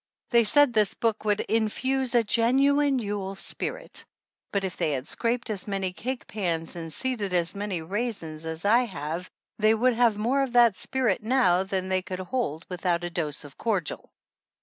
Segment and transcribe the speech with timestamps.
[0.31, 4.03] They said this book would "infuse a genuine Yule spirit,"
[4.51, 8.65] but if they had scraped as many cake pans and seeded as many raisins as
[8.65, 9.29] I have
[9.59, 13.43] they would have more of that spirit now than they could hold without a dose
[13.43, 14.11] of cordial.